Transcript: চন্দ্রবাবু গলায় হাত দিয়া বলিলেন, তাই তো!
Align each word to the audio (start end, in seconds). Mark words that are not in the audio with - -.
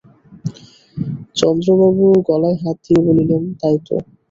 চন্দ্রবাবু 1.35 2.05
গলায় 2.27 2.57
হাত 2.61 2.77
দিয়া 2.83 3.01
বলিলেন, 3.07 3.43
তাই 3.59 3.75
তো! 3.87 3.95